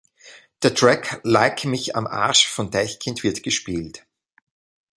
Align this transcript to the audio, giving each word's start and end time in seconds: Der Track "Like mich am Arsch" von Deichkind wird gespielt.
Der 0.63 0.73
Track 0.73 1.21
"Like 1.23 1.63
mich 1.65 1.95
am 1.95 2.07
Arsch" 2.07 2.47
von 2.47 2.71
Deichkind 2.71 3.21
wird 3.21 3.43
gespielt. 3.43 4.03